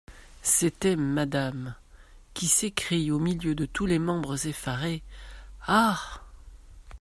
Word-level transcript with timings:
C’était 0.41 0.95
Madame, 0.95 1.75
qui 2.33 2.47
s’écrie 2.47 3.11
au 3.11 3.19
milieu 3.19 3.53
de 3.53 3.67
tous 3.67 3.85
les 3.85 3.99
membres 3.99 4.47
effarés: 4.47 5.03
"Ah! 5.67 5.99